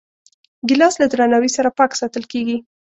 ګیلاس 0.67 0.93
له 1.01 1.05
درناوي 1.11 1.49
سره 1.57 1.69
پاک 1.79 1.91
ساتل 1.99 2.23
کېږي. 2.31 2.57